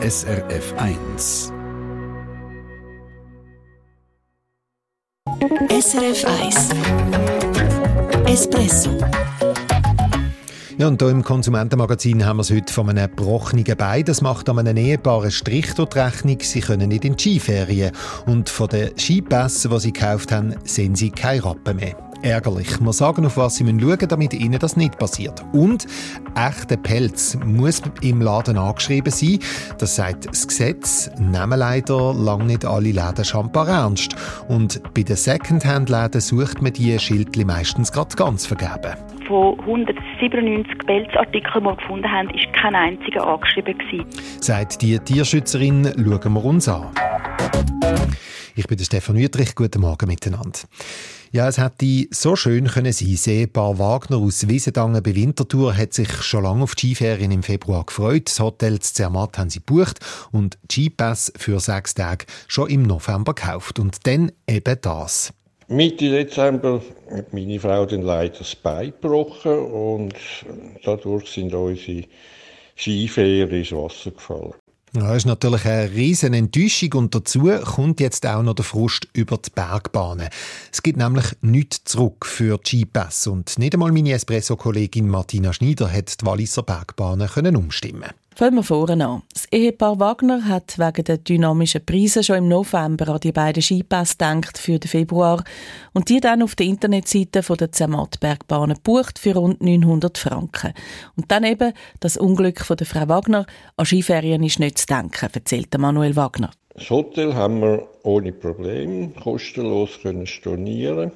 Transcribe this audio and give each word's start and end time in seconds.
SRF 0.00 0.74
1. 0.76 1.52
SRF 5.70 6.24
1 6.40 6.68
Espresso 8.26 8.96
ja, 10.78 10.86
und 10.86 11.02
hier 11.02 11.10
im 11.10 11.24
Konsumentenmagazin 11.24 12.24
haben 12.24 12.36
wir 12.36 12.42
es 12.42 12.52
heute 12.52 12.72
von 12.72 12.88
einem 12.88 13.10
gebrochenen 13.10 13.64
Bein. 13.76 14.04
Das 14.04 14.22
macht 14.22 14.48
an 14.48 14.60
einem 14.60 14.76
Ehepaar 14.76 15.22
einen 15.22 15.32
Strich 15.32 15.74
durch 15.74 15.88
die 15.88 15.98
Rechnung. 15.98 16.38
Sie 16.40 16.60
können 16.60 16.90
nicht 16.90 17.04
in 17.04 17.16
die 17.16 17.20
Skiferien. 17.20 17.90
Und 18.26 18.48
von 18.48 18.68
den 18.68 18.96
Skipässen, 18.96 19.72
die 19.72 19.80
sie 19.80 19.92
gekauft 19.92 20.30
haben, 20.30 20.54
sehen 20.62 20.94
sie 20.94 21.10
keine 21.10 21.44
Rappen 21.44 21.78
mehr 21.78 22.07
ärgerlich. 22.22 22.80
Wir 22.80 22.92
sagen, 22.92 23.26
auf 23.26 23.36
was 23.36 23.56
Sie 23.56 23.64
schauen 23.64 23.76
müssen, 23.76 24.08
damit 24.08 24.34
Ihnen 24.34 24.58
das 24.58 24.76
nicht 24.76 24.98
passiert. 24.98 25.44
Und 25.52 25.86
echter 26.34 26.76
Pelz 26.76 27.38
muss 27.44 27.82
im 28.02 28.20
Laden 28.20 28.58
angeschrieben 28.58 29.12
sein. 29.12 29.38
Das 29.78 29.96
sagt 29.96 30.26
das 30.26 30.46
Gesetz. 30.46 31.10
Nehmen 31.18 31.58
leider 31.58 32.14
lange 32.14 32.44
nicht 32.44 32.64
alle 32.64 32.92
Läden 32.92 33.24
Champagner 33.24 33.74
ernst. 33.74 34.16
Und 34.48 34.82
bei 34.94 35.02
den 35.02 35.16
Secondhand-Läden 35.16 36.20
sucht 36.20 36.62
man 36.62 36.72
diese 36.72 36.98
Schildchen 36.98 37.46
meistens 37.46 37.92
gerade 37.92 38.14
ganz 38.16 38.46
vergeben. 38.46 38.94
Von 39.26 39.60
197 39.60 40.78
Pelzartikeln, 40.86 41.52
die 41.58 41.64
wir 41.64 41.76
gefunden 41.76 42.10
haben, 42.10 42.30
ist 42.30 42.52
kein 42.54 42.74
einziger 42.74 43.26
angeschrieben. 43.26 43.76
Gewesen. 43.76 44.06
Sagt 44.40 44.82
die 44.82 44.98
Tierschützerin, 44.98 45.92
schauen 45.96 46.32
wir 46.32 46.44
uns 46.44 46.68
an. 46.68 46.88
Ich 48.56 48.66
bin 48.66 48.78
Stefan 48.78 49.16
Wüttrich. 49.16 49.54
Guten 49.54 49.82
Morgen 49.82 50.08
miteinander. 50.08 50.58
Ja, 51.30 51.46
es 51.46 51.58
hätte 51.58 52.06
so 52.10 52.36
schön 52.36 52.68
können 52.68 52.92
sein. 52.92 53.16
Seepaar 53.16 53.78
Wagner 53.78 54.16
aus 54.16 54.48
Wiesendangen 54.48 55.02
bei 55.02 55.14
Winterthur 55.14 55.76
hat 55.76 55.92
sich 55.92 56.10
schon 56.22 56.44
lange 56.44 56.62
auf 56.62 56.74
die 56.74 56.94
Skiferien 56.94 57.30
im 57.30 57.42
Februar 57.42 57.84
gefreut. 57.84 58.28
Das 58.28 58.40
Hotel 58.40 58.78
Zermatt 58.78 59.36
haben 59.36 59.50
sie 59.50 59.58
gebucht 59.58 60.00
und 60.32 60.56
Skipass 60.72 61.30
für 61.36 61.60
sechs 61.60 61.92
Tage 61.92 62.24
schon 62.46 62.70
im 62.70 62.82
November 62.84 63.34
gekauft. 63.34 63.78
Und 63.78 64.06
dann 64.06 64.32
eben 64.48 64.76
das. 64.80 65.34
Mitte 65.66 66.08
Dezember 66.08 66.80
hat 67.10 67.34
meine 67.34 67.60
Frau 67.60 67.84
dann 67.84 68.00
leider 68.00 68.38
das 68.38 68.56
Bein 68.56 68.94
gebrochen 68.98 69.58
und 69.58 70.14
dadurch 70.82 71.28
sind 71.28 71.52
unsere 71.52 72.04
Skiferien 72.74 73.50
ins 73.50 73.72
Wasser 73.72 74.12
gefallen. 74.12 74.54
Das 75.00 75.18
ist 75.18 75.26
natürlich 75.26 75.64
eine 75.64 75.90
riesen 75.92 76.34
Enttäuschung 76.34 76.92
und 76.94 77.14
dazu 77.14 77.50
kommt 77.64 78.00
jetzt 78.00 78.26
auch 78.26 78.42
noch 78.42 78.54
der 78.54 78.64
Frust 78.64 79.06
über 79.12 79.36
die 79.36 79.50
Bergbahnen. 79.50 80.28
Es 80.72 80.82
gibt 80.82 80.98
nämlich 80.98 81.24
nichts 81.40 81.84
zurück 81.84 82.26
für 82.26 82.58
die 82.58 82.80
Skipass 82.80 83.26
und 83.26 83.58
nicht 83.58 83.74
einmal 83.74 83.92
meine 83.92 84.12
Espresso-Kollegin 84.12 85.08
Martina 85.08 85.52
Schneider 85.52 85.90
hat 85.92 86.20
die 86.20 86.26
Walliser 86.26 86.62
Bergbahnen 86.62 87.28
können 87.28 87.56
umstimmen 87.56 88.10
Fangen 88.38 88.54
wir 88.54 88.62
vorne 88.62 89.04
an. 89.04 89.22
Das 89.32 89.46
Ehepaar 89.50 89.98
Wagner 89.98 90.44
hat 90.44 90.78
wegen 90.78 91.02
der 91.02 91.18
dynamischen 91.18 91.84
Preise 91.84 92.22
schon 92.22 92.36
im 92.36 92.46
November 92.46 93.08
an 93.08 93.18
die 93.18 93.32
beiden 93.32 93.60
Skipässe 93.60 94.14
gedacht 94.16 94.58
für 94.58 94.78
den 94.78 94.88
Februar 94.88 95.42
und 95.92 96.08
die 96.08 96.20
dann 96.20 96.44
auf 96.44 96.54
der 96.54 96.66
Internetseite 96.66 97.42
von 97.42 97.56
der 97.56 97.72
Zermatt-Bergbahnen 97.72 98.76
gebucht 98.76 99.18
für 99.18 99.34
rund 99.34 99.60
900 99.60 100.16
Franken. 100.16 100.72
Und 101.16 101.32
dann 101.32 101.42
eben 101.42 101.72
das 101.98 102.16
Unglück 102.16 102.60
von 102.60 102.76
der 102.76 102.86
Frau 102.86 103.08
Wagner. 103.08 103.44
An 103.76 103.86
Skiferien 103.86 104.44
ist 104.44 104.60
nicht 104.60 104.78
zu 104.78 104.86
denken, 104.86 105.30
erzählt 105.32 105.76
Manuel 105.76 106.14
Wagner. 106.14 106.52
Das 106.74 106.88
Hotel 106.90 107.34
haben 107.34 107.60
wir 107.60 107.88
ohne 108.04 108.30
Probleme 108.30 109.08
kostenlos 109.20 109.98
stornieren 110.26 111.10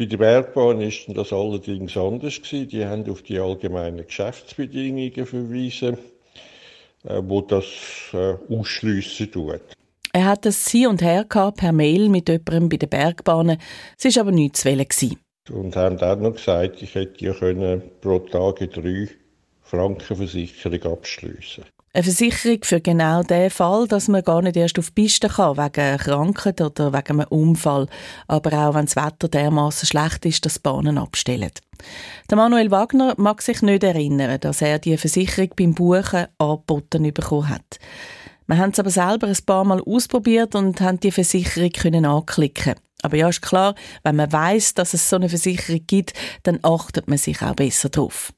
bei 0.00 0.06
der 0.06 0.16
Bergbahn 0.16 0.80
ist 0.80 1.04
das 1.08 1.30
allerdings 1.30 1.94
anders 1.94 2.40
gewesen. 2.40 2.68
Die 2.68 2.86
haben 2.86 3.10
auf 3.10 3.20
die 3.20 3.38
allgemeinen 3.38 4.06
Geschäftsbedingungen 4.06 5.26
verwiesen, 5.26 5.98
äh, 7.04 7.20
wo 7.22 7.42
das 7.42 7.66
äh, 8.14 8.32
ausschliessen 8.48 9.30
tut. 9.30 9.60
Er 10.14 10.24
hat 10.24 10.46
es 10.46 10.64
sie 10.64 10.86
und 10.86 11.02
her 11.02 11.26
per 11.26 11.72
Mail 11.72 12.08
mit 12.08 12.30
jemandem 12.30 12.70
bei 12.70 12.78
den 12.78 12.88
Bergbahnen. 12.88 13.58
Es 13.98 14.16
war 14.16 14.22
aber 14.22 14.32
nichts 14.32 14.62
zu 14.62 14.70
wählen. 14.70 14.86
Und 15.50 15.76
haben 15.76 15.98
dann 15.98 16.22
noch 16.22 16.32
gesagt, 16.32 16.80
ich 16.80 16.94
hätte 16.94 17.22
ja 17.22 17.34
können 17.34 17.82
pro 18.00 18.20
Tag 18.20 18.60
drei 18.72 19.06
Frankenversicherung 19.60 20.82
abschließen 20.94 21.64
eine 21.92 22.04
Versicherung 22.04 22.58
für 22.62 22.80
genau 22.80 23.24
den 23.24 23.50
Fall, 23.50 23.88
dass 23.88 24.06
man 24.06 24.22
gar 24.22 24.42
nicht 24.42 24.56
erst 24.56 24.78
auf 24.78 24.90
die 24.90 25.02
Piste 25.02 25.28
kann, 25.28 25.56
wegen 25.56 25.98
Krankheit 25.98 26.60
oder 26.60 26.92
wegen 26.92 27.20
einem 27.20 27.26
Unfall. 27.30 27.88
Aber 28.28 28.52
auch 28.52 28.74
wenn 28.74 28.86
das 28.86 28.94
Wetter 28.94 29.28
dermaßen 29.28 29.88
schlecht 29.88 30.24
ist, 30.24 30.46
dass 30.46 30.60
Bahnen 30.60 30.98
abstellen. 30.98 31.50
Der 32.30 32.36
Manuel 32.36 32.70
Wagner 32.70 33.14
mag 33.16 33.42
sich 33.42 33.62
nicht 33.62 33.82
erinnern, 33.82 34.38
dass 34.40 34.62
er 34.62 34.78
die 34.78 34.96
Versicherung 34.96 35.50
beim 35.56 35.74
Buchen 35.74 36.26
angeboten 36.38 37.12
bekommen 37.12 37.48
hat. 37.48 37.80
Wir 38.46 38.58
haben 38.58 38.70
es 38.70 38.78
aber 38.78 38.90
selber 38.90 39.26
ein 39.26 39.38
paar 39.44 39.64
Mal 39.64 39.80
ausprobiert 39.80 40.54
und 40.54 40.80
haben 40.80 41.00
die 41.00 41.10
Versicherung 41.10 41.70
können 41.70 42.04
anklicken. 42.04 42.74
Aber 43.02 43.16
ja, 43.16 43.28
ist 43.28 43.42
klar, 43.42 43.74
wenn 44.04 44.16
man 44.16 44.30
weiß, 44.30 44.74
dass 44.74 44.94
es 44.94 45.08
so 45.08 45.16
eine 45.16 45.28
Versicherung 45.28 45.80
gibt, 45.86 46.12
dann 46.44 46.60
achtet 46.62 47.08
man 47.08 47.18
sich 47.18 47.42
auch 47.42 47.54
besser 47.54 47.88
drauf. 47.88 48.32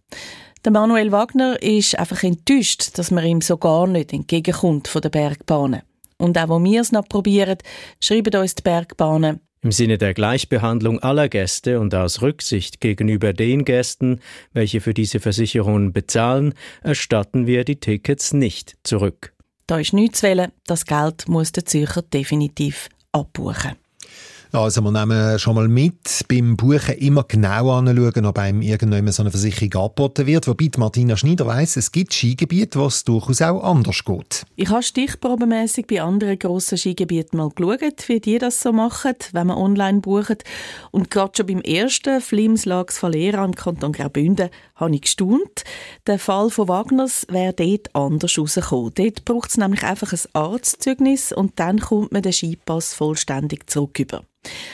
Der 0.65 0.71
Manuel 0.71 1.11
Wagner 1.11 1.61
ist 1.61 1.99
einfach 1.99 2.23
enttäuscht, 2.23 2.97
dass 2.97 3.11
man 3.11 3.25
ihm 3.25 3.41
so 3.41 3.57
gar 3.57 3.89
nicht 3.89 4.13
entgegenkommt 4.13 4.87
von 4.87 5.03
der 5.03 5.09
Bergbahnen. 5.09 5.83
Und 6.19 6.39
auch 6.39 6.49
wo 6.49 6.63
wir 6.63 6.81
es 6.81 6.93
noch 6.93 7.09
probieren, 7.09 7.59
schreiben 8.01 8.41
uns 8.41 8.55
die 8.55 8.63
Bergbahnen, 8.63 9.41
im 9.65 9.71
Sinne 9.71 9.97
der 9.97 10.13
Gleichbehandlung 10.13 10.99
aller 11.01 11.29
Gäste 11.29 11.79
und 11.79 11.95
aus 11.95 12.21
Rücksicht 12.21 12.81
gegenüber 12.81 13.33
den 13.33 13.65
Gästen, 13.65 14.21
welche 14.53 14.81
für 14.81 14.93
diese 14.93 15.21
Versicherungen 15.21 15.93
bezahlen, 15.93 16.55
erstatten 16.83 17.47
wir 17.47 17.65
die 17.65 17.77
Tickets 17.77 18.33
nicht 18.33 18.77
zurück. 18.83 19.33
Da 19.69 19.79
ist 19.79 19.93
nichts 19.93 20.21
zu 20.21 20.27
wählen, 20.27 20.51
das 20.67 20.85
Geld 20.85 21.29
muss 21.29 21.53
der 21.53 21.65
Zürcher 21.65 22.03
definitiv 22.03 22.89
abbuchen. 23.13 23.77
Also 24.55 24.83
wir 24.83 24.93
nehmen 24.93 25.39
schon 25.39 25.55
mal 25.55 25.67
mit, 25.67 26.27
beim 26.29 26.59
Buchen 26.59 26.99
immer 26.99 27.25
genau 27.25 27.71
anschauen, 27.71 28.27
ob 28.27 28.39
einem 28.39 28.61
irgendjemand 28.61 29.15
so 29.15 29.23
eine 29.23 29.31
Versicherung 29.31 29.85
angeboten 29.85 30.27
wird. 30.27 30.47
Wobei 30.47 30.69
Martina 30.77 31.17
Schneider 31.17 31.47
weiss, 31.47 31.77
es 31.77 31.91
gibt 31.91 32.13
Skigebiete, 32.13 32.79
wo 32.79 32.85
es 32.85 33.03
durchaus 33.03 33.41
auch 33.41 33.65
anders 33.65 34.05
geht. 34.05 34.45
Ich 34.57 34.69
habe 34.69 34.83
stichprobenmässig 34.83 35.87
bei 35.87 36.03
anderen 36.03 36.39
grossen 36.39 36.77
Skigebieten 36.77 37.39
mal 37.39 37.49
geschaut, 37.49 38.07
wie 38.09 38.21
die 38.21 38.37
das 38.37 38.61
so 38.61 38.75
machen, 38.75 39.15
wenn 39.33 39.47
man 39.47 39.57
online 39.57 40.01
bucht. 40.01 40.45
Und 40.91 41.11
gerade 41.11 41.33
schon 41.35 41.47
beim 41.47 41.63
ersten 41.63 42.21
Flimslags 42.21 43.03
Valera 43.03 43.47
im 43.47 43.55
Kanton 43.55 43.93
Graubünden 43.93 44.51
habe 44.77 44.95
ich 44.95 45.01
gestaunt. 45.01 45.65
Der 46.07 46.19
Fall 46.19 46.51
von 46.51 46.69
Wagners 46.69 47.27
wäre 47.31 47.55
dort 47.55 47.95
anders 47.95 48.37
rausgekommen. 48.37 48.93
Dort 48.97 49.25
braucht 49.25 49.49
es 49.49 49.57
nämlich 49.57 49.83
einfach 49.83 50.13
ein 50.13 50.21
Arztzeugnis 50.35 51.33
und 51.33 51.59
dann 51.59 51.81
kommt 51.81 52.13
man 52.13 52.21
den 52.21 52.35
Skipass 52.35 52.93
vollständig 52.93 53.71
zurück 53.71 53.99
über. 53.99 54.25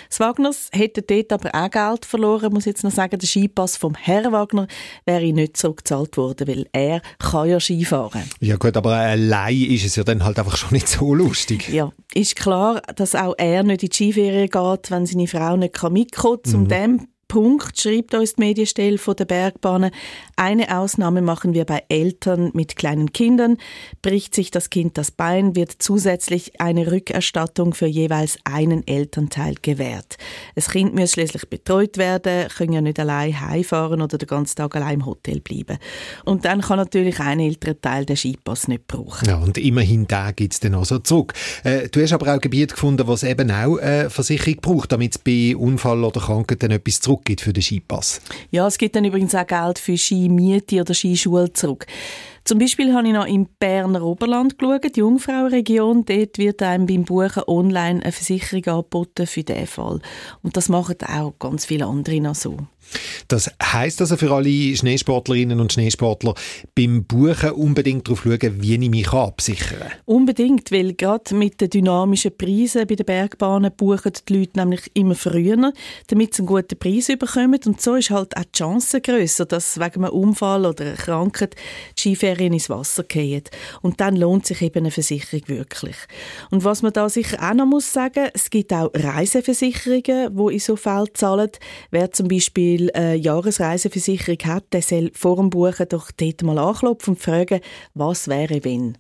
Das 0.09 0.21
Wagners 0.21 0.71
hätte 0.73 1.03
dort 1.03 1.33
aber 1.33 1.55
auch 1.55 1.71
Geld 1.71 2.05
verloren, 2.05 2.53
muss 2.53 2.63
ich 2.63 2.73
jetzt 2.73 2.85
noch 2.85 2.91
sagen. 2.91 3.19
Der 3.19 3.27
Skipass 3.27 3.77
vom 3.77 3.95
Herr 3.95 4.33
Wagner 4.33 4.67
wäre 5.05 5.33
nicht 5.33 5.57
zurückgezahlt 5.57 6.17
worden, 6.17 6.49
weil 6.49 6.67
er 6.73 7.03
kann 7.19 7.49
ja 7.49 7.61
Skifahren. 7.61 8.23
Ja 8.41 8.57
gut, 8.57 8.77
aber 8.77 8.95
allein 8.97 9.57
ist 9.57 9.85
es 9.85 9.97
ja 9.97 10.05
dann 10.05 10.25
halt 10.25 10.39
einfach 10.39 10.57
schon 10.57 10.73
nicht 10.73 10.89
so 10.89 11.15
lustig. 11.15 11.69
Ja, 11.69 11.93
ist 12.15 12.37
klar, 12.37 12.83
dass 12.97 13.15
auch 13.15 13.35
er 13.37 13.63
nicht 13.63 13.83
in 13.83 13.91
die 13.91 13.95
Skiferien 13.95 14.49
geht, 14.49 14.91
wenn 14.91 15.07
seine 15.07 15.27
Frau 15.27 15.57
nicht 15.57 15.83
mitkommen 15.83 16.07
kann. 16.11 16.51
Zum 16.51 16.63
mhm. 16.63 16.69
dem 16.69 17.09
Punkt 17.29 17.79
schreibt 17.79 18.15
uns 18.15 18.35
die 18.35 18.41
Medienstelle 18.41 18.97
von 18.97 19.15
der 19.15 19.27
Bergbahnen. 19.27 19.91
Eine 20.37 20.77
Ausnahme 20.79 21.21
machen 21.21 21.53
wir 21.53 21.67
bei 21.67 21.85
Eltern 21.91 22.51
mit 22.55 22.77
kleinen 22.77 23.13
Kindern. 23.13 23.59
Bricht 24.01 24.35
sich 24.35 24.51
das 24.51 24.71
Kind 24.71 24.97
das 24.97 25.11
Bein, 25.11 25.55
wird 25.55 25.75
zusätzlich 25.79 26.59
eine 26.59 26.91
Rückerstattung 26.91 27.75
für 27.75 27.87
jeweils 27.87 28.39
einen 28.45 28.87
Elternteil 28.87 29.57
gewährt. 29.61 30.17
Das 30.55 30.71
Kind 30.71 30.95
muss 30.95 31.13
schließlich 31.13 31.51
betreut 31.51 31.99
werden, 31.99 32.49
kann 32.49 32.73
ja 32.73 32.81
nicht 32.81 32.99
allein 32.99 33.39
heimfahren 33.39 34.01
oder 34.01 34.17
den 34.17 34.27
ganzen 34.27 34.57
Tag 34.57 34.75
allein 34.75 34.95
im 34.95 35.07
Hotel 35.07 35.41
bleiben. 35.41 35.77
Und 36.25 36.47
dann 36.47 36.63
kann 36.63 36.79
natürlich 36.79 37.21
ein 37.21 37.41
älterer 37.41 37.79
Teil 37.79 38.07
den 38.07 38.17
Skipass 38.17 38.69
nicht 38.69 38.87
brauchen. 38.87 39.29
Ja, 39.29 39.37
und 39.37 39.59
immerhin 39.59 40.07
da 40.07 40.31
gibt 40.31 40.55
es 40.55 40.61
dann 40.61 40.75
auch 40.75 40.87
so 40.87 40.99
zurück. 40.99 41.35
Äh, 41.63 41.91
du 41.91 42.01
hast 42.01 42.15
aber 42.15 42.35
auch 42.35 42.41
Gebiete 42.41 42.75
gefunden, 42.75 43.07
wo 43.07 43.13
es 43.13 43.23
eben 43.23 43.51
auch 43.51 43.77
äh, 43.77 44.09
Versicherung 44.09 44.57
braucht, 44.63 44.93
damit 44.93 45.17
es 45.17 45.19
bei 45.19 45.55
Unfall 45.55 46.03
oder 46.05 46.21
Krankheit 46.21 46.63
dann 46.63 46.71
etwas 46.71 47.01
zurück 47.01 47.18
zurückgibt 47.19 47.41
für 47.41 47.53
den 47.53 47.63
Skipass. 47.63 48.21
Ja, 48.51 48.67
es 48.67 48.79
gibt 48.79 48.97
dann 48.97 49.05
übrigens 49.05 49.35
auch 49.35 49.47
Geld 49.47 49.79
für 49.79 49.97
Skimiete 49.97 50.81
oder 50.81 50.95
Skischule 50.95 51.53
zurück. 51.53 51.87
Zum 52.45 52.59
Beispiel 52.59 52.95
habe 52.95 53.07
ich 53.07 53.13
noch 53.13 53.27
im 53.27 53.47
Berner 53.59 54.03
Oberland 54.03 54.59
geschaut, 54.59 54.97
die 54.97 55.01
Jungfrauregion. 55.01 56.07
Dort 56.07 56.39
wird 56.39 56.63
einem 56.63 56.87
beim 56.87 57.05
Buchen 57.05 57.43
online 57.47 58.03
eine 58.03 58.13
Versicherung 58.13 58.65
angeboten 58.67 59.27
für 59.27 59.43
diesen 59.43 59.67
Fall. 59.67 60.01
Und 60.43 60.57
das 60.57 60.71
machen 60.71 60.97
auch 61.07 61.35
ganz 61.39 61.67
viele 61.67 61.87
andere 61.87 62.21
noch 62.21 62.35
so. 62.35 62.57
Das 63.29 63.51
heißt 63.63 64.01
also 64.01 64.17
für 64.17 64.31
alle 64.33 64.77
Schneesportlerinnen 64.77 65.61
und 65.61 65.73
Schneesportler 65.73 66.35
beim 66.75 67.05
Buchen 67.05 67.51
unbedingt 67.51 68.07
darauf 68.07 68.23
schauen, 68.23 68.63
wie 68.63 68.75
ich 68.75 68.91
mich 68.91 69.13
absichern 69.13 69.79
kann. 69.81 69.93
Unbedingt, 70.07 70.73
weil 70.73 70.95
gerade 70.95 71.35
mit 71.35 71.61
den 71.61 71.71
dynamischen 71.71 72.37
Preisen 72.37 72.87
bei 72.87 72.95
den 72.95 73.07
Bergbahnen 73.07 73.73
buchen 73.77 74.13
die 74.29 74.39
Leute 74.39 74.59
nämlich 74.59 74.91
immer 74.95 75.15
früher, 75.15 75.73
damit 76.07 76.35
sie 76.35 76.43
einen 76.43 76.47
guten 76.47 76.79
Preis 76.79 77.09
bekommen. 77.09 77.61
Und 77.67 77.81
so 77.81 77.95
ist 77.95 78.11
halt 78.11 78.37
auch 78.37 78.45
die 78.45 78.59
Chance 78.59 79.01
grösser, 79.01 79.47
dass 79.47 79.79
wegen 79.79 80.05
einem 80.05 80.15
Unfall 80.15 80.67
oder 80.67 80.85
einer 80.85 80.95
Krankheit 80.95 81.55
die 81.97 82.01
Skiferien 82.01 82.53
ins 82.53 82.71
Wasser 82.71 83.05
fallen. 83.11 83.43
Und 83.83 84.01
dann 84.01 84.17
lohnt 84.17 84.47
sich 84.47 84.63
eben 84.63 84.79
eine 84.79 84.91
Versicherung 84.91 85.43
wirklich. 85.49 85.97
Und 86.51 86.65
was 86.65 86.83
man 86.83 86.93
da 86.93 87.09
sicher 87.09 87.39
auch 87.43 87.55
noch 87.55 87.67
muss 87.67 87.93
sagen, 87.93 88.29
es 88.35 88.51
gibt 88.51 88.73
auch 88.73 88.91
Reiseversicherungen, 88.95 90.37
die 90.37 90.55
in 90.55 90.59
so 90.59 90.77
Fällen 90.77 91.09
zahlen. 91.15 91.51
Wer 91.91 92.11
zum 92.13 92.29
Beispiel 92.29 92.78
eine 92.95 93.15
Jahresreiseversicherung 93.15 94.39
hat, 94.45 94.73
der 94.73 94.83
soll 94.83 95.11
vor 95.15 95.37
dem 95.37 95.51
Buchen 95.51 95.89
doch 95.89 96.11
dort 96.11 96.43
mal 96.43 96.59
anklopfen 96.59 97.15
und 97.15 97.23
fragen, 97.23 97.61
was 97.95 98.29
wäre 98.29 98.65
wenn. 98.65 98.99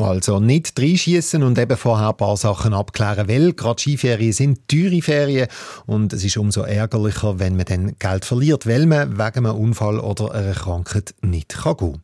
Also 0.00 0.40
nicht 0.40 0.76
reinschießen 0.76 1.42
und 1.44 1.56
eben 1.56 1.76
vorher 1.76 2.08
ein 2.08 2.16
paar 2.16 2.36
Sachen 2.36 2.74
abklären, 2.74 3.28
weil 3.28 3.52
gerade 3.52 3.80
Skiferien 3.80 4.32
sind 4.32 4.68
teure 4.68 5.00
Ferien 5.00 5.46
und 5.86 6.12
es 6.12 6.24
ist 6.24 6.36
umso 6.36 6.62
ärgerlicher, 6.62 7.38
wenn 7.38 7.54
man 7.54 7.66
dann 7.66 7.96
Geld 8.00 8.24
verliert, 8.24 8.66
weil 8.66 8.86
man 8.86 9.12
wegen 9.12 9.46
einem 9.46 9.56
Unfall 9.56 10.00
oder 10.00 10.32
einer 10.32 10.52
Krankheit 10.52 11.14
nicht 11.22 11.50
kann 11.50 11.76
gehen. 11.76 12.02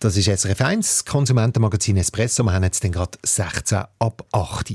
Das 0.00 0.16
ist 0.16 0.26
SRF 0.26 0.60
1, 0.60 1.04
Konsumentenmagazin 1.04 1.96
Espresso. 1.96 2.42
Wir 2.42 2.52
haben 2.52 2.64
jetzt 2.64 2.82
gerade 2.82 3.18
16 3.24 3.84
ab 4.00 4.24
8. 4.32 4.74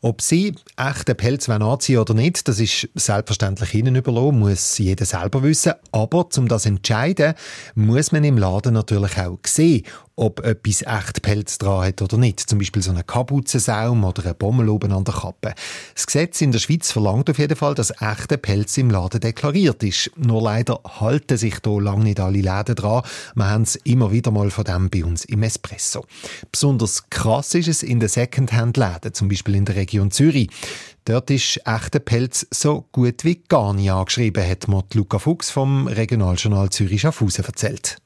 Ob 0.00 0.20
Sie 0.20 0.54
echten 0.76 1.16
Pelz 1.16 1.48
anziehen 1.48 1.98
oder 1.98 2.14
nicht, 2.14 2.46
das 2.48 2.60
ist 2.60 2.88
selbstverständlich 2.94 3.74
Ihnen 3.74 3.96
überlassen, 3.96 4.38
muss 4.38 4.78
jeder 4.78 5.04
selber 5.04 5.42
wissen. 5.42 5.72
Aber 5.92 6.26
um 6.36 6.48
das 6.48 6.62
zu 6.62 6.68
entscheiden, 6.68 7.34
muss 7.74 8.12
man 8.12 8.24
im 8.24 8.38
Laden 8.38 8.74
natürlich 8.74 9.18
auch 9.18 9.38
sehen, 9.46 9.84
ob 10.16 10.44
etwas 10.44 10.82
echt 10.82 11.22
Pelz 11.22 11.58
dran 11.58 11.86
hat 11.86 12.00
oder 12.00 12.16
nicht. 12.16 12.40
Zum 12.40 12.58
Beispiel 12.58 12.82
so 12.82 12.90
eine 12.90 13.04
Kapuzensaum 13.04 14.02
oder 14.02 14.26
ein 14.26 14.34
Bommel 14.36 14.70
oben 14.70 14.92
an 14.92 15.04
der 15.04 15.14
Kappe. 15.14 15.54
Das 15.94 16.06
Gesetz 16.06 16.40
in 16.40 16.52
der 16.52 16.58
Schweiz 16.58 16.90
verlangt 16.90 17.28
auf 17.28 17.38
jeden 17.38 17.56
Fall, 17.56 17.74
dass 17.74 17.90
echter 18.00 18.38
Pelz 18.38 18.78
im 18.78 18.90
Laden 18.90 19.20
deklariert 19.20 19.82
ist. 19.82 20.10
Nur 20.16 20.42
leider 20.42 20.80
halten 21.00 21.36
sich 21.36 21.60
da 21.60 21.70
lange 21.78 22.04
nicht 22.04 22.20
alle 22.20 22.40
Läden 22.40 22.74
dran. 22.74 23.02
Wir 23.34 23.48
haben 23.48 23.62
es 23.62 23.76
immer 23.76 24.10
wieder 24.10 24.30
mal 24.30 24.50
von 24.50 24.64
dem 24.64 24.88
bei 24.88 25.04
uns 25.04 25.26
im 25.26 25.42
Espresso. 25.42 26.04
Besonders 26.50 27.10
krass 27.10 27.54
ist 27.54 27.68
es 27.68 27.82
in 27.82 28.00
den 28.00 28.08
Secondhand-Läden, 28.08 29.12
zum 29.12 29.28
Beispiel 29.28 29.54
in 29.54 29.66
der 29.66 29.76
Region 29.76 30.10
Zürich. 30.10 30.48
Dort 31.04 31.30
ist 31.30 31.60
echter 31.64 32.00
Pelz 32.00 32.46
so 32.50 32.86
gut 32.90 33.22
wie 33.22 33.36
gar 33.48 33.74
nicht 33.74 33.92
angeschrieben, 33.92 34.48
hat 34.48 34.66
mir 34.66 34.82
Luca 34.94 35.18
Fuchs 35.18 35.50
vom 35.50 35.86
Regionaljournal 35.86 36.70
Zürich 36.70 37.02
Schaffhausen 37.02 37.44
erzählt. 37.44 37.98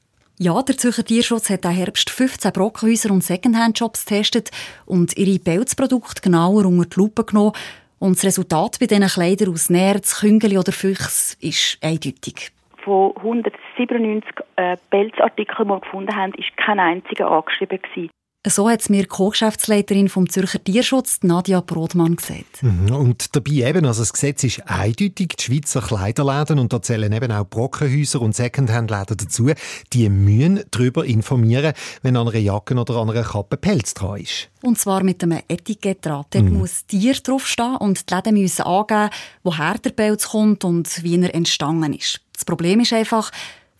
Ja, 0.43 0.59
der 0.63 0.75
Zürcher 0.75 1.05
Tierschutz 1.05 1.51
hat 1.51 1.65
im 1.65 1.69
Herbst 1.69 2.09
15 2.09 2.51
Brockenhäuser 2.51 3.11
und 3.13 3.23
Secondhand-Shops 3.23 4.05
getestet 4.05 4.49
und 4.87 5.15
ihre 5.15 5.37
Pelzprodukte 5.37 6.19
genauer 6.19 6.65
unter 6.65 6.89
die 6.89 6.99
Lupe 6.99 7.23
genommen. 7.23 7.51
Und 7.99 8.17
das 8.17 8.25
Resultat 8.25 8.79
bei 8.79 8.87
diesen 8.87 9.05
Kleidern 9.05 9.53
aus 9.53 9.69
Nerz, 9.69 10.19
Küngeli 10.19 10.57
oder 10.57 10.71
Füchs 10.71 11.37
ist 11.41 11.77
eindeutig. 11.83 12.49
Von 12.83 13.15
197 13.17 14.31
äh, 14.55 14.77
Pelzartikeln, 14.89 15.67
die 15.67 15.73
wir 15.75 15.79
gefunden 15.79 16.15
haben, 16.15 16.33
war 16.33 16.65
kein 16.65 16.79
einziger 16.79 17.29
angeschrieben. 17.29 17.79
Gewesen. 17.79 18.09
So 18.47 18.67
hat 18.67 18.81
es 18.81 18.89
mir 18.89 19.03
die 19.03 19.07
Co-Geschäftsleiterin 19.07 20.09
vom 20.09 20.27
Zürcher 20.27 20.63
Tierschutz, 20.63 21.19
Nadia 21.21 21.61
Brodmann, 21.61 22.15
gesagt. 22.15 22.63
Mhm. 22.63 22.91
Und 22.91 23.35
dabei 23.35 23.69
eben, 23.69 23.85
also 23.85 24.01
das 24.01 24.13
Gesetz 24.13 24.43
ist 24.43 24.67
eindeutig, 24.67 25.35
die 25.37 25.43
Schweizer 25.43 25.81
Kleiderläden, 25.81 26.57
und 26.57 26.73
da 26.73 26.81
zählen 26.81 27.13
eben 27.13 27.31
auch 27.31 27.45
Brockenhäuser 27.45 28.19
und 28.19 28.35
Secondhand-Läden 28.35 29.17
dazu, 29.17 29.51
die 29.93 30.09
müssen 30.09 30.63
darüber 30.71 31.05
informieren, 31.05 31.73
wenn 32.01 32.17
an 32.17 32.29
einer 32.29 32.39
Jacke 32.39 32.73
oder 32.73 32.95
an 32.95 33.11
einer 33.11 33.21
Kappe 33.21 33.57
Pelz 33.57 33.93
dran 33.93 34.21
ist. 34.21 34.49
Und 34.63 34.79
zwar 34.79 35.03
mit 35.03 35.21
einem 35.21 35.41
Etikett 35.47 36.03
dran. 36.03 36.25
Dort 36.31 36.45
mhm. 36.45 36.57
muss 36.57 36.87
Tier 36.87 37.13
draufstehen 37.13 37.77
und 37.77 38.09
die 38.09 38.13
Läden 38.15 38.41
müssen 38.41 38.63
angeben, 38.63 39.11
woher 39.43 39.77
der 39.77 39.91
Pelz 39.91 40.29
kommt 40.29 40.63
und 40.63 41.03
wie 41.03 41.21
er 41.21 41.35
entstanden 41.35 41.93
ist. 41.93 42.21
Das 42.33 42.45
Problem 42.45 42.79
ist 42.79 42.91
einfach, 42.91 43.29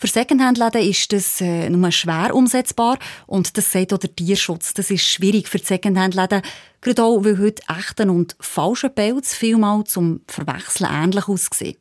für 0.01 0.07
Secondhand-Läden 0.07 0.81
ist 0.81 1.13
das 1.13 1.42
äh, 1.42 1.69
nur 1.69 1.92
schwer 1.92 2.33
umsetzbar 2.33 2.98
und 3.27 3.56
das 3.56 3.71
sagt 3.71 3.94
auch 3.94 4.00
der 4.00 4.15
Tierschutz. 4.15 4.74
Das 4.74 4.89
ist 4.89 5.06
schwierig 5.06 5.48
für 5.48 5.59
Secondhand-Läden, 5.59 6.42
gerade 6.81 7.03
auch, 7.03 7.24
weil 7.24 7.38
heute 7.38 7.62
echten 7.69 8.09
und 8.09 8.36
falschen 8.39 8.95
Pelz 8.95 9.36
vielmal 9.36 9.83
zum 9.83 10.21
Verwechseln 10.25 10.89
ähnlich 10.92 11.27
aussehen. 11.27 11.77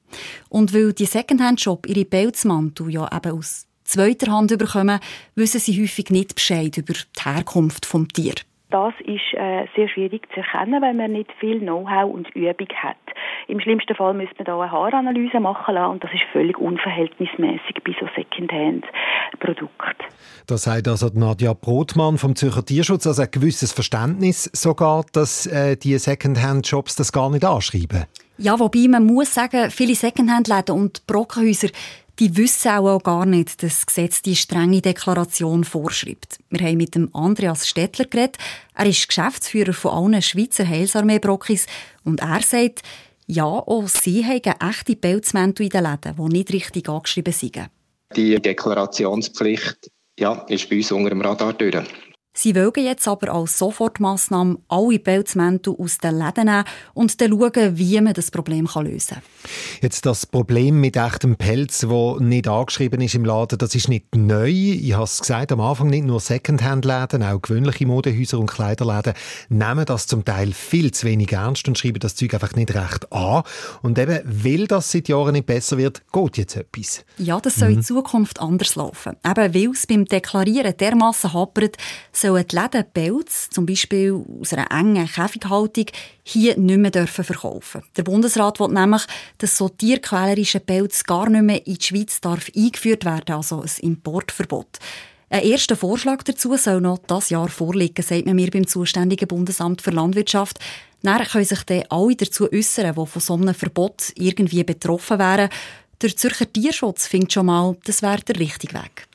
Und 0.50 0.74
weil 0.74 0.92
die 0.92 1.06
Secondhand-Shop 1.06 1.86
ihre 1.86 2.04
Pelzmantel 2.04 2.90
ja 2.90 3.08
eben 3.10 3.38
aus 3.38 3.66
zweiter 3.84 4.30
Hand 4.30 4.56
bekommen, 4.58 5.00
wissen 5.34 5.58
sie 5.58 5.80
häufig 5.80 6.10
nicht 6.10 6.34
Bescheid 6.34 6.76
über 6.76 6.92
die 6.92 7.22
Herkunft 7.22 7.90
des 7.90 8.08
Tieres. 8.12 8.49
Das 8.70 8.94
ist 9.00 9.34
äh, 9.34 9.66
sehr 9.74 9.88
schwierig 9.88 10.28
zu 10.32 10.40
erkennen, 10.40 10.80
weil 10.80 10.94
man 10.94 11.12
nicht 11.12 11.30
viel 11.40 11.58
Know-how 11.58 12.12
und 12.12 12.28
Übung 12.36 12.68
hat. 12.76 12.96
Im 13.48 13.60
schlimmsten 13.60 13.96
Fall 13.96 14.14
müsste 14.14 14.36
man 14.38 14.44
da 14.46 14.60
eine 14.60 14.70
Haaranalyse 14.70 15.40
machen 15.40 15.74
lassen 15.74 15.92
und 15.92 16.04
das 16.04 16.12
ist 16.12 16.22
völlig 16.32 16.56
unverhältnismäßig 16.58 17.82
bei 17.84 17.94
so 17.98 18.06
Secondhand-Produkten. 18.14 20.04
Das 20.46 20.62
sagt 20.62 20.86
also 20.86 21.08
Nadja 21.12 21.52
Brotmann 21.52 22.16
vom 22.16 22.36
Zürcher 22.36 22.64
Tierschutz, 22.64 23.06
also 23.06 23.22
ein 23.22 23.30
gewisses 23.30 23.72
Verständnis 23.72 24.44
sogar, 24.52 25.04
dass 25.12 25.46
äh, 25.46 25.76
die 25.76 25.98
Secondhand-Shops 25.98 26.94
das 26.94 27.12
gar 27.12 27.30
nicht 27.30 27.44
anschreiben. 27.44 28.04
Ja, 28.38 28.58
wobei 28.58 28.86
man 28.88 29.04
muss 29.04 29.34
sagen, 29.34 29.70
viele 29.70 29.94
Secondhand-Läden 29.94 30.74
und 30.74 31.06
Brockenhäuser 31.06 31.68
die 32.20 32.36
wissen 32.36 32.70
auch, 32.70 33.02
gar 33.02 33.24
nicht, 33.24 33.62
dass 33.62 33.80
das 33.80 33.86
Gesetz 33.86 34.20
die 34.20 34.36
strenge 34.36 34.82
Deklaration 34.82 35.64
vorschreibt. 35.64 36.38
Wir 36.50 36.66
haben 36.66 36.76
mit 36.76 36.94
dem 36.94 37.08
Andreas 37.14 37.66
Stettler 37.66 38.04
geredet. 38.04 38.36
Er 38.74 38.86
ist 38.86 39.08
Geschäftsführer 39.08 39.72
von 39.72 40.12
allen 40.12 40.22
Schweizer 40.22 40.68
Heilsarmee-Brockis 40.68 41.66
und 42.04 42.20
er 42.20 42.42
sagt, 42.42 42.82
ja, 43.26 43.44
auch 43.44 43.88
sie 43.88 44.24
haben 44.24 44.68
echte 44.68 44.96
Pelzmäntel 44.96 45.64
in 45.64 45.70
den 45.70 45.84
Läden, 45.84 46.14
die 46.16 46.32
nicht 46.32 46.52
richtig 46.52 46.88
angeschrieben 46.90 47.32
sind. 47.32 47.70
Die 48.14 48.34
Deklarationspflicht 48.34 49.90
ja, 50.18 50.44
ist 50.48 50.68
bei 50.68 50.76
uns 50.76 50.92
unter 50.92 51.10
dem 51.10 51.22
Radar 51.22 51.54
durch. 51.54 51.86
Sie 52.32 52.54
wollen 52.54 52.72
jetzt 52.76 53.08
aber 53.08 53.32
als 53.32 53.58
Sofortmaßnahme 53.58 54.58
alle 54.68 54.98
Pelzmäntel 55.00 55.74
aus 55.76 55.98
den 55.98 56.16
Läden 56.16 56.46
nehmen 56.46 56.64
und 56.94 57.20
dann 57.20 57.30
schauen, 57.30 57.76
wie 57.76 58.00
man 58.00 58.14
das 58.14 58.30
Problem 58.30 58.68
lösen 58.76 59.16
kann. 59.16 59.22
Jetzt 59.82 60.06
das 60.06 60.26
Problem 60.26 60.80
mit 60.80 60.96
echtem 60.96 61.36
Pelz, 61.36 61.86
wo 61.88 62.18
nicht 62.20 62.46
angeschrieben 62.46 63.00
ist 63.00 63.16
im 63.16 63.24
Laden, 63.24 63.58
das 63.58 63.74
ist 63.74 63.88
nicht 63.88 64.14
neu. 64.14 64.48
Ich 64.48 64.92
habe 64.92 65.04
es 65.04 65.18
gesagt, 65.18 65.50
am 65.50 65.60
Anfang 65.60 65.88
nicht 65.88 66.04
nur 66.04 66.20
Secondhand-Läden, 66.20 67.24
auch 67.24 67.42
gewöhnliche 67.42 67.86
Modehäuser 67.86 68.38
und 68.38 68.48
Kleiderläden 68.48 69.14
nehmen 69.48 69.84
das 69.84 70.06
zum 70.06 70.24
Teil 70.24 70.52
viel 70.52 70.92
zu 70.92 71.06
wenig 71.06 71.32
ernst 71.32 71.66
und 71.66 71.78
schreiben 71.78 71.98
das 71.98 72.14
Zeug 72.14 72.32
einfach 72.34 72.54
nicht 72.54 72.74
recht 72.74 73.12
an. 73.12 73.42
Und 73.82 73.98
eben, 73.98 74.20
weil 74.24 74.68
das 74.68 74.92
seit 74.92 75.08
Jahren 75.08 75.32
nicht 75.32 75.46
besser 75.46 75.78
wird, 75.78 76.02
geht 76.12 76.36
jetzt 76.38 76.56
etwas. 76.56 77.04
Ja, 77.18 77.40
das 77.40 77.56
soll 77.56 77.70
mhm. 77.70 77.76
in 77.76 77.82
Zukunft 77.82 78.40
anders 78.40 78.76
laufen. 78.76 79.16
Eben, 79.24 79.54
weil 79.54 79.70
es 79.72 79.86
beim 79.86 80.04
Deklarieren 80.04 80.76
dermassen 80.76 81.32
hapert, 81.32 81.76
sollen 82.30 82.46
die 82.46 82.56
Läden 82.56 82.84
Pelz, 82.92 83.50
zum 83.50 83.66
Beispiel 83.66 84.24
aus 84.40 84.52
einer 84.52 84.70
engen 84.70 85.06
Käfighaltung, 85.06 85.86
hier 86.22 86.56
nicht 86.56 86.78
mehr 86.78 86.90
dürfen 86.90 87.24
verkaufen 87.24 87.82
Der 87.96 88.02
Bundesrat 88.02 88.60
will 88.60 88.68
nämlich, 88.68 89.02
dass 89.38 89.56
so 89.56 89.68
tierquälerische 89.68 90.60
Pelz 90.60 91.04
gar 91.04 91.28
nicht 91.28 91.42
mehr 91.42 91.66
in 91.66 91.74
die 91.74 91.84
Schweiz 91.84 92.20
darf 92.20 92.48
eingeführt 92.56 93.04
werden, 93.04 93.34
also 93.34 93.62
ein 93.62 93.70
Importverbot. 93.80 94.78
Ein 95.32 95.44
erster 95.44 95.76
Vorschlag 95.76 96.24
dazu 96.24 96.56
soll 96.56 96.80
noch 96.80 96.98
das 97.06 97.30
Jahr 97.30 97.48
vorliegen, 97.48 98.04
sagt 98.04 98.26
man 98.26 98.34
mir 98.34 98.50
beim 98.50 98.66
zuständigen 98.66 99.28
Bundesamt 99.28 99.80
für 99.80 99.92
Landwirtschaft. 99.92 100.58
Dann 101.02 101.22
können 101.24 101.44
sich 101.44 101.62
dann 101.62 101.84
alle 101.88 102.16
dazu 102.16 102.50
äußern, 102.52 102.94
die 102.96 103.06
von 103.06 103.22
so 103.22 103.34
einem 103.34 103.54
Verbot 103.54 104.12
irgendwie 104.16 104.64
betroffen 104.64 105.20
wären. 105.20 105.48
Der 106.02 106.16
Zürcher 106.16 106.52
Tierschutz 106.52 107.06
findet 107.06 107.32
schon 107.32 107.46
mal, 107.46 107.76
das 107.84 108.02
wäre 108.02 108.22
der 108.22 108.40
richtige 108.40 108.74
Weg. 108.74 109.06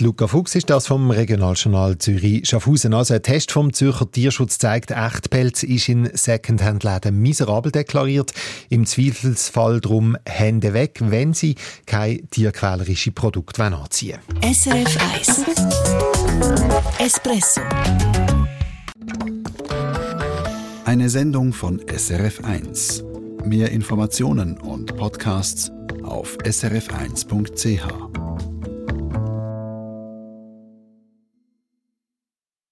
Luca 0.00 0.26
Fuchs 0.26 0.54
ist 0.54 0.70
das 0.70 0.86
vom 0.86 1.10
Regionaljournal 1.10 1.98
Zürich 1.98 2.48
Schaffhausen. 2.48 2.94
Also 2.94 3.14
ein 3.14 3.22
Test 3.22 3.52
vom 3.52 3.72
Zürcher 3.72 4.10
Tierschutz 4.10 4.58
zeigt, 4.58 4.90
Echtpelz 4.90 5.62
ist 5.62 5.88
in 5.88 6.10
Secondhand-Läden 6.12 7.20
miserabel 7.20 7.70
deklariert. 7.70 8.32
Im 8.70 8.86
Zweifelsfall 8.86 9.80
drum 9.80 10.16
Hände 10.26 10.74
weg, 10.74 10.98
wenn 11.00 11.34
sie 11.34 11.56
kein 11.86 12.28
tierquälerische 12.30 13.12
Produkt 13.12 13.60
anziehen 13.60 14.18
wollen. 14.42 14.54
SRF 14.54 14.98
1 15.14 15.44
Espresso 16.98 17.60
Eine 20.84 21.08
Sendung 21.08 21.52
von 21.52 21.80
SRF 21.86 22.44
1. 22.44 23.04
Mehr 23.44 23.70
Informationen 23.70 24.58
und 24.58 24.96
Podcasts 24.96 25.70
auf 26.02 26.36
srf1.ch. 26.38 28.23